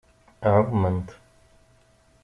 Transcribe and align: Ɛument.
Ɛument. 0.53 1.07